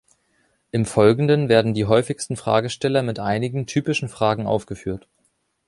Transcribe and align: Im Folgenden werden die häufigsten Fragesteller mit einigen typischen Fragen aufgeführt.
Im 0.71 0.85
Folgenden 0.87 1.47
werden 1.47 1.75
die 1.75 1.85
häufigsten 1.85 2.35
Fragesteller 2.35 3.03
mit 3.03 3.19
einigen 3.19 3.67
typischen 3.67 4.09
Fragen 4.09 4.47
aufgeführt. 4.47 5.07